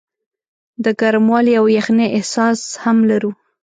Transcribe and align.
د 0.83 0.85
ګرموالي 0.99 1.53
او 1.59 1.65
یخنۍ 1.77 2.07
احساس 2.17 2.59
هم 2.83 2.97
لرو. 3.09 3.31